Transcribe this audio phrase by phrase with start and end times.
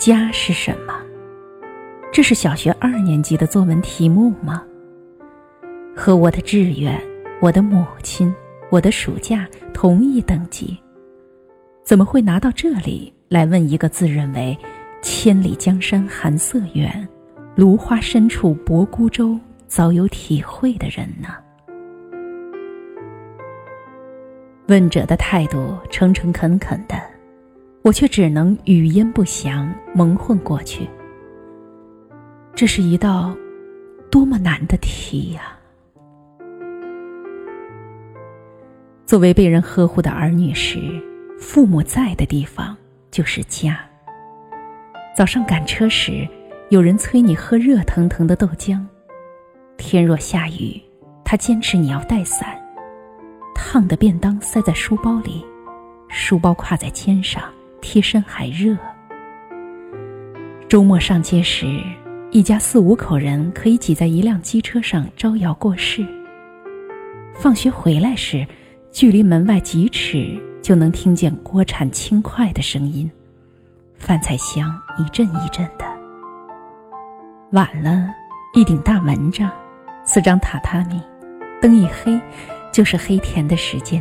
[0.00, 0.98] 家是什么？
[2.10, 4.64] 这是小学二年级的作文题目吗？
[5.94, 6.98] 和我的志愿、
[7.38, 8.34] 我的母亲、
[8.70, 10.74] 我的暑假同一等级，
[11.84, 14.56] 怎么会拿到这里来问一个自认为
[15.02, 17.06] “千里江山寒色远，
[17.54, 19.38] 芦花深处泊孤舟”
[19.68, 21.28] 早有体会的人呢？
[24.66, 27.09] 问者的态度诚诚恳恳的。
[27.82, 30.86] 我却只能语焉不详，蒙混过去。
[32.54, 33.34] 这是一道
[34.10, 35.56] 多么难的题呀！
[39.06, 40.78] 作为被人呵护的儿女时，
[41.38, 42.76] 父母在的地方
[43.10, 43.80] 就是家。
[45.16, 46.28] 早上赶车时，
[46.68, 48.78] 有人催你喝热腾腾的豆浆；
[49.78, 50.78] 天若下雨，
[51.24, 52.60] 他坚持你要带伞。
[53.54, 55.42] 烫的便当塞在书包里，
[56.08, 57.42] 书包挎在肩上。
[57.80, 58.76] 贴身还热。
[60.68, 61.66] 周末上街时，
[62.30, 66.06] 一家四五口人可以挤在一辆机车上招摇过市。
[67.34, 68.46] 放学回来时，
[68.92, 73.10] 距离门外几尺就能听见锅铲轻快的声音，
[73.96, 75.84] 饭菜香一阵一阵的。
[77.52, 78.08] 晚了，
[78.54, 79.50] 一顶大蚊帐，
[80.04, 81.00] 四张榻榻米，
[81.60, 82.20] 灯一黑，
[82.72, 84.00] 就是黑甜的时间。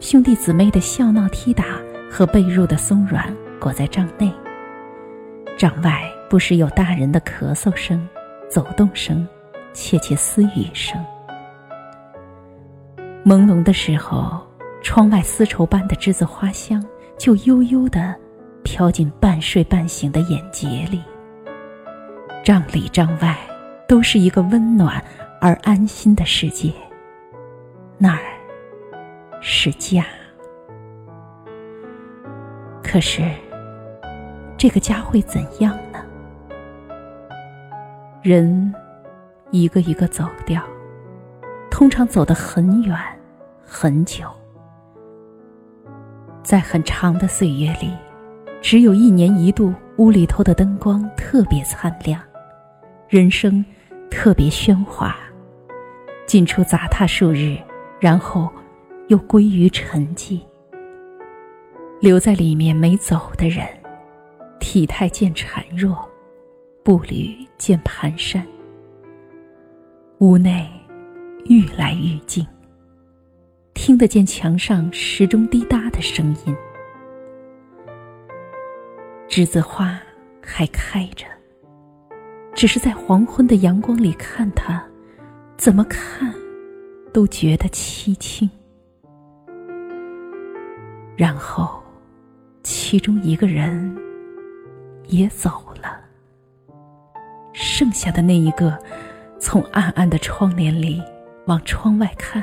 [0.00, 1.64] 兄弟姊妹的笑闹踢打。
[2.10, 4.32] 和被褥的松软裹在帐内，
[5.56, 8.08] 帐外不时有大人的咳嗽声、
[8.48, 9.26] 走动声、
[9.72, 11.02] 窃窃私语声。
[13.24, 14.40] 朦胧的时候，
[14.82, 16.84] 窗外丝绸般的栀子花香
[17.18, 18.14] 就悠悠地
[18.62, 21.02] 飘进半睡半醒的眼睫里。
[22.44, 23.36] 帐里帐外
[23.88, 25.02] 都是一个温暖
[25.40, 26.72] 而安心的世界，
[27.98, 28.22] 那儿
[29.40, 30.04] 是家。
[32.96, 33.22] 可是，
[34.56, 36.02] 这个家会怎样呢？
[38.22, 38.74] 人
[39.50, 40.62] 一个一个走掉，
[41.70, 42.96] 通常走得很远
[43.62, 44.24] 很久。
[46.42, 47.94] 在很长的岁月里，
[48.62, 52.18] 只有一年一度，屋里头的灯光特别灿亮，
[53.10, 53.62] 人生
[54.10, 55.14] 特别喧哗，
[56.26, 57.58] 进出杂沓数日，
[58.00, 58.50] 然后
[59.08, 60.40] 又归于沉寂。
[61.98, 63.66] 留在里面没走的人，
[64.60, 66.06] 体态渐孱弱，
[66.84, 68.42] 步履渐蹒跚。
[70.18, 70.70] 屋内
[71.46, 72.46] 愈来愈静，
[73.72, 76.54] 听得见墙上时钟滴答的声音。
[79.26, 79.98] 栀子花
[80.42, 81.24] 还开着，
[82.54, 84.84] 只是在黄昏的阳光里看它，
[85.56, 86.32] 怎么看
[87.10, 88.48] 都觉得凄清。
[91.16, 91.82] 然后。
[92.68, 93.96] 其中一个人
[95.06, 95.48] 也走
[95.80, 96.00] 了，
[97.52, 98.76] 剩下的那一个，
[99.38, 101.00] 从暗暗的窗帘里
[101.46, 102.42] 往窗外看，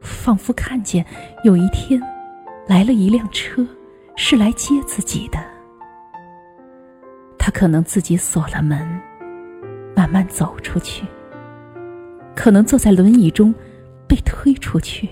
[0.00, 1.04] 仿佛看见
[1.44, 2.02] 有一天
[2.66, 3.66] 来了一辆车，
[4.16, 5.38] 是来接自己的。
[7.38, 8.98] 他可能自己锁了门，
[9.94, 11.04] 慢慢走出去；
[12.34, 13.54] 可能坐在轮椅中
[14.08, 15.06] 被推出去，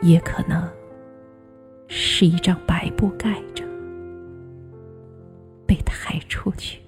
[0.00, 0.64] 也可能。
[1.88, 3.64] 是一张白布盖着，
[5.66, 6.80] 被抬出去。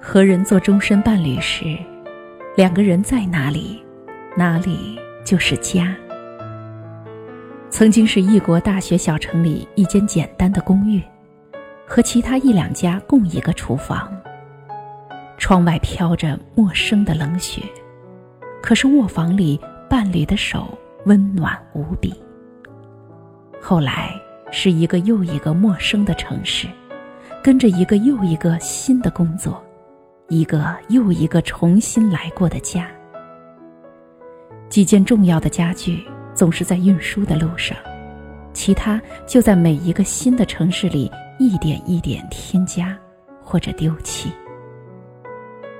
[0.00, 1.76] 和人做终身伴侣时，
[2.56, 3.84] 两个人在哪里，
[4.36, 5.94] 哪里就是家。
[7.68, 11.02] 曾经是异国大学小城里一间简单的公寓，
[11.86, 14.15] 和其他一两家共一个厨房。
[15.46, 17.62] 窗外飘着陌生的冷雪，
[18.60, 19.56] 可是卧房里
[19.88, 22.12] 伴侣的手温暖无比。
[23.62, 24.20] 后来
[24.50, 26.66] 是一个又一个陌生的城市，
[27.44, 29.64] 跟着一个又一个新的工作，
[30.26, 32.88] 一个又一个重新来过的家。
[34.68, 36.04] 几件重要的家具
[36.34, 37.78] 总是在运输的路上，
[38.52, 41.08] 其他就在每一个新的城市里
[41.38, 42.98] 一点一点添加
[43.40, 44.28] 或者丢弃。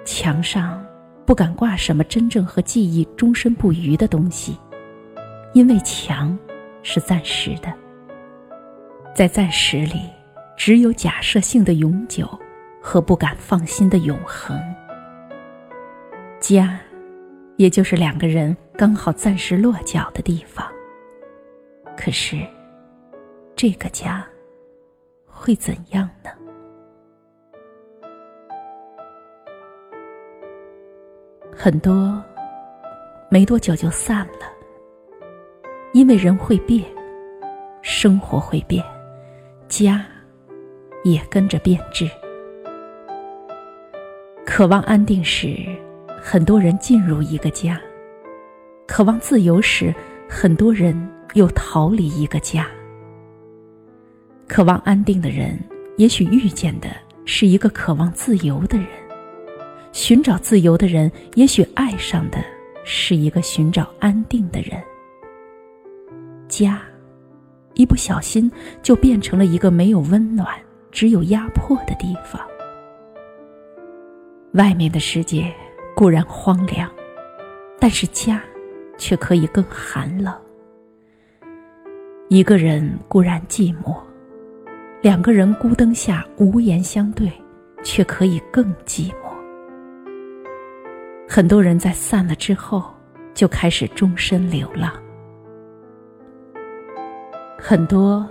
[0.07, 0.83] 墙上
[1.27, 4.57] 不敢挂什么真正和记忆终身不渝的东西，
[5.53, 6.39] 因为墙
[6.85, 7.71] 是暂时的，
[9.13, 10.09] 在暂时里，
[10.57, 12.27] 只有假设性的永久
[12.81, 14.57] 和不敢放心的永恒。
[16.39, 16.79] 家，
[17.57, 20.65] 也就是两个人刚好暂时落脚的地方。
[21.97, 22.47] 可是，
[23.57, 24.25] 这个家
[25.27, 26.31] 会怎样呢？
[31.59, 32.23] 很多
[33.31, 34.47] 没多久就散了，
[35.95, 36.85] 因为人会变，
[37.81, 38.85] 生活会变，
[39.67, 40.05] 家
[41.03, 42.07] 也跟着变质。
[44.45, 45.57] 渴望安定时，
[46.21, 47.77] 很多人进入一个家；
[48.87, 49.95] 渴望自由时，
[50.29, 50.95] 很多人
[51.33, 52.67] 又逃离一个家。
[54.47, 55.59] 渴望安定的人，
[55.97, 56.89] 也许遇见的
[57.25, 58.87] 是一个渴望自由的人。
[59.97, 62.37] 寻找自由的人，也许爱上的
[62.85, 64.79] 是一个寻找安定的人。
[66.49, 66.83] 家，
[67.73, 68.53] 一不小心
[68.83, 70.47] 就变成了一个没有温暖、
[70.91, 72.39] 只有压迫的地方。
[74.53, 75.51] 外面的世界
[75.95, 76.93] 固然荒凉，
[77.81, 78.43] 但是家，
[78.99, 80.31] 却可以更寒冷。
[82.29, 83.97] 一个人固然寂寞，
[85.01, 87.33] 两个人孤灯下无言相对，
[87.83, 89.26] 却可以更寂寞。
[91.37, 92.83] 很多人在散了之后，
[93.35, 94.91] 就开始终身流浪。
[97.59, 98.27] 很多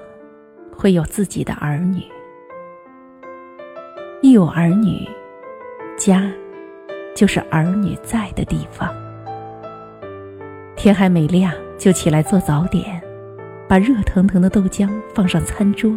[0.76, 2.02] 会有自己的儿女，
[4.24, 5.08] 一有儿女，
[5.96, 6.28] 家
[7.16, 8.92] 就是儿女在的地方。
[10.76, 13.00] 天还没亮就起来做早点，
[13.70, 15.96] 把热腾腾的豆浆放上餐桌，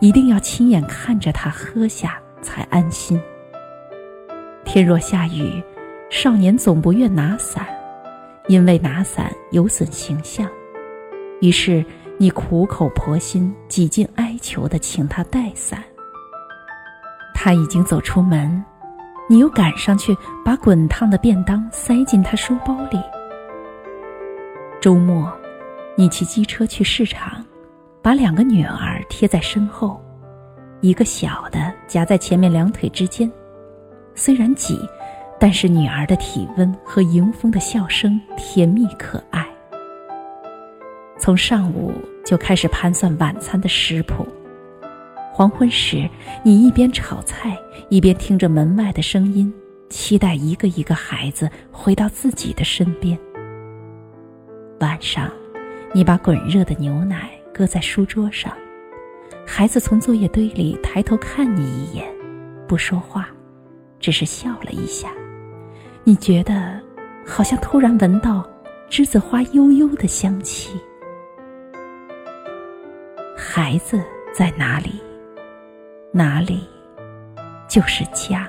[0.00, 3.20] 一定要亲眼看着他喝下才安心。
[4.64, 5.62] 天若下雨。
[6.10, 7.64] 少年总不愿拿伞，
[8.48, 10.50] 因为拿伞有损形象。
[11.40, 11.84] 于是
[12.18, 15.82] 你苦口婆心、几近哀求的请他带伞。
[17.32, 18.62] 他已经走出门，
[19.28, 20.14] 你又赶上去
[20.44, 23.00] 把滚烫的便当塞进他书包里。
[24.80, 25.32] 周末，
[25.94, 27.42] 你骑机车去市场，
[28.02, 30.02] 把两个女儿贴在身后，
[30.80, 33.30] 一个小的夹在前面两腿之间，
[34.16, 34.76] 虽然挤。
[35.40, 39.44] 但是女儿的体温和迎风的笑声甜蜜可爱。
[41.18, 41.94] 从上午
[42.24, 44.26] 就开始盘算晚餐的食谱，
[45.32, 46.08] 黄昏时
[46.42, 47.56] 你一边炒菜
[47.88, 49.52] 一边听着门外的声音，
[49.88, 53.18] 期待一个一个孩子回到自己的身边。
[54.80, 55.30] 晚上，
[55.94, 58.52] 你把滚热的牛奶搁在书桌上，
[59.46, 62.06] 孩子从作业堆里抬头看你一眼，
[62.68, 63.28] 不说话，
[63.98, 65.08] 只是笑了一下。
[66.10, 66.72] 你觉得，
[67.24, 68.44] 好像突然闻到
[68.90, 70.76] 栀子花悠悠的香气。
[73.36, 74.02] 孩子
[74.34, 75.00] 在哪里，
[76.10, 76.68] 哪里
[77.68, 78.48] 就是家。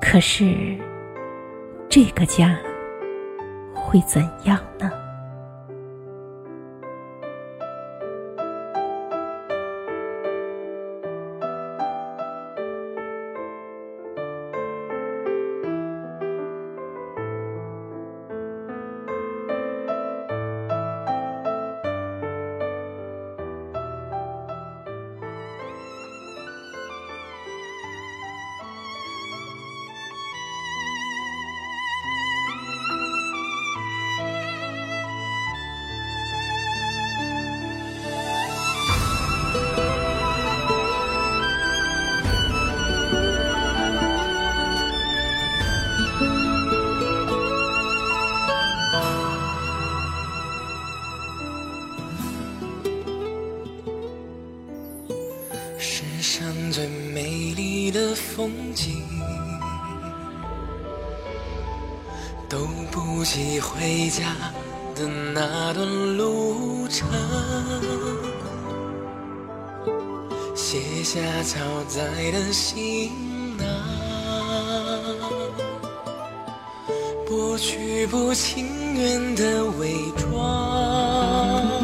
[0.00, 0.76] 可是，
[1.88, 2.58] 这个家
[3.72, 4.90] 会怎样呢？
[57.20, 59.02] 美丽的风景，
[62.48, 62.58] 都
[62.92, 64.36] 不及回家
[64.94, 67.08] 的那段路程。
[70.54, 71.58] 卸下超
[71.88, 73.10] 载的行
[73.56, 73.66] 囊，
[77.28, 81.77] 剥去不情愿的伪装。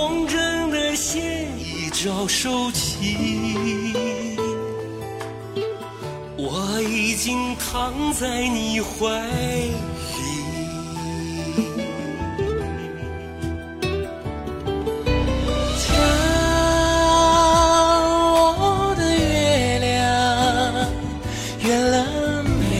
[0.00, 3.92] 风筝的线已早收起，
[6.38, 9.74] 我已经躺在你怀里。
[15.76, 15.92] 瞧，
[18.56, 19.92] 我的月亮
[21.62, 22.70] 圆了没？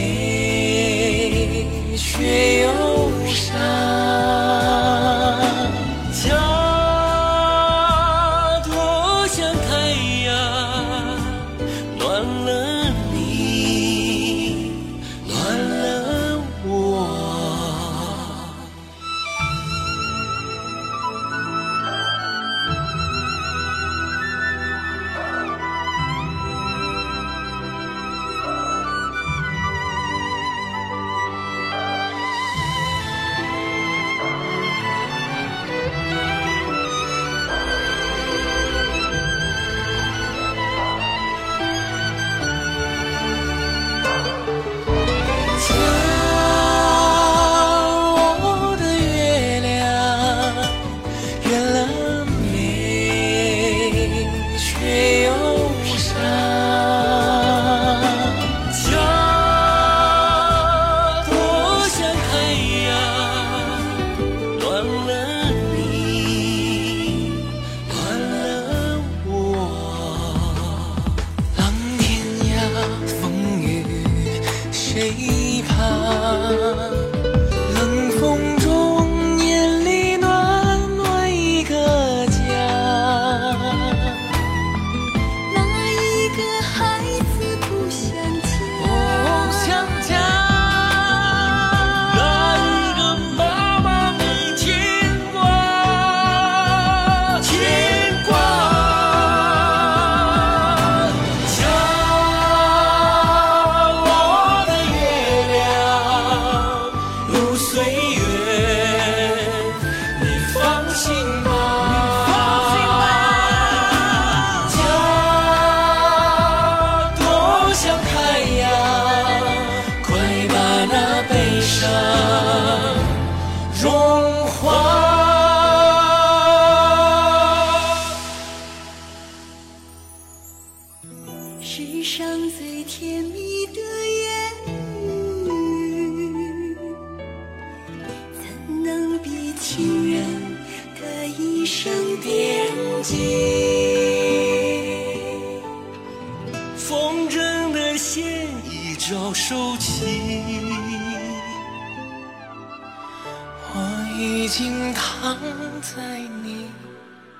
[154.53, 155.37] 静躺
[155.81, 156.69] 在你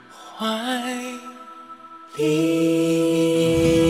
[0.10, 0.48] 怀
[2.16, 3.81] 里。